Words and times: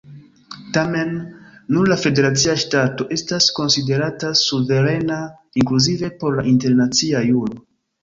Tamen, 0.77 1.11
nur 1.75 1.91
la 1.91 1.97
federacia 2.05 2.57
ŝtato 2.65 3.07
estas 3.17 3.51
konsiderata 3.61 4.35
suverena, 4.43 5.21
inkluzive 5.63 6.15
por 6.21 6.41
la 6.43 6.51
internacia 6.57 7.27
juro. 7.33 7.65